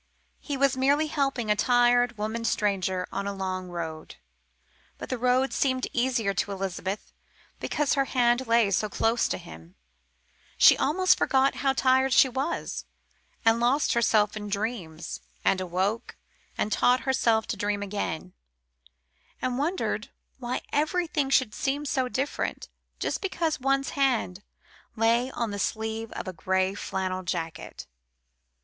[0.39, 4.15] He was merely helping a tired woman stranger on a long road.
[4.97, 7.13] But the road seemed easier to Elizabeth
[7.59, 9.75] because her hand lay so close to him;
[10.57, 12.85] she almost forgot how tired she was,
[13.45, 16.17] and lost herself in dreams, and awoke,
[16.57, 18.33] and taught herself to dream again,
[19.39, 20.09] and wondered
[20.39, 24.41] why everything should seem so different just because one's hand
[24.95, 27.85] lay on the sleeve of a grey flannel jacket.